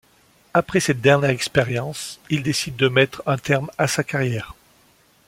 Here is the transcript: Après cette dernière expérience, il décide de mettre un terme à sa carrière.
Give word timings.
Après 0.55 0.79
cette 0.79 0.99
dernière 0.99 1.29
expérience, 1.29 2.19
il 2.31 2.41
décide 2.41 2.75
de 2.75 2.87
mettre 2.87 3.21
un 3.27 3.37
terme 3.37 3.69
à 3.77 3.85
sa 3.85 4.03
carrière. 4.03 4.55